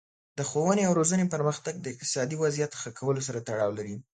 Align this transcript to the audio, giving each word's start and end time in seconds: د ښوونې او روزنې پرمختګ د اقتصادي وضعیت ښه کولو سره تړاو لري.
د 0.37 0.39
ښوونې 0.49 0.83
او 0.85 0.93
روزنې 0.99 1.25
پرمختګ 1.33 1.73
د 1.79 1.85
اقتصادي 1.93 2.35
وضعیت 2.39 2.71
ښه 2.81 2.89
کولو 2.99 3.21
سره 3.27 3.43
تړاو 3.47 3.71
لري. 3.77 3.95